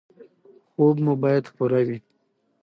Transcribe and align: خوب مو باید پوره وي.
خوب 0.71 0.95
مو 1.05 1.13
باید 1.23 1.45
پوره 1.55 1.81
وي. 1.87 1.97